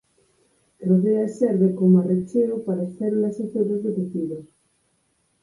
Rodea 0.87 1.23
e 1.27 1.29
serve 1.39 1.75
coma 1.79 2.01
recheo 2.11 2.55
para 2.65 2.81
as 2.85 2.93
células 2.99 3.35
e 3.43 3.45
febras 3.53 3.81
do 3.85 3.91
tecido. 3.99 4.37